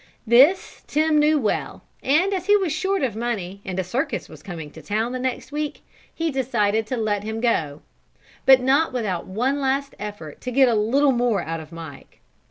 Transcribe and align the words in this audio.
This 0.25 0.81
Tim 0.87 1.19
well 1.43 1.83
knew 2.01 2.09
and 2.09 2.33
as 2.33 2.47
he 2.47 2.57
was 2.57 2.73
short 2.73 3.03
of 3.03 3.15
money 3.15 3.61
and 3.63 3.77
a 3.77 3.83
circus 3.83 4.27
was 4.27 4.41
coming 4.41 4.71
to 4.71 4.81
town 4.81 5.11
the 5.11 5.19
next 5.19 5.51
week, 5.51 5.83
he 6.11 6.31
decided 6.31 6.87
to 6.87 6.97
let 6.97 7.23
him 7.23 7.39
go. 7.39 7.83
But 8.47 8.61
not 8.61 8.93
without 8.93 9.27
one 9.27 9.59
last 9.59 9.93
effort 9.99 10.41
to 10.41 10.49
get 10.51 10.67
a 10.67 10.73
little 10.73 11.11
more 11.11 11.43
out 11.43 11.59
of 11.59 11.71
Mike. 11.71 12.19